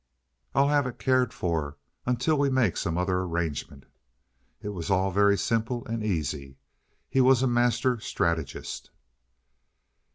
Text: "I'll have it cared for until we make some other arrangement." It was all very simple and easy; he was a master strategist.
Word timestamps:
"I'll 0.55 0.69
have 0.69 0.87
it 0.87 0.97
cared 0.97 1.31
for 1.31 1.77
until 2.07 2.35
we 2.35 2.49
make 2.49 2.75
some 2.75 2.97
other 2.97 3.19
arrangement." 3.19 3.85
It 4.59 4.69
was 4.69 4.89
all 4.89 5.11
very 5.11 5.37
simple 5.37 5.85
and 5.85 6.03
easy; 6.03 6.57
he 7.07 7.21
was 7.21 7.43
a 7.43 7.47
master 7.47 7.99
strategist. 7.99 8.89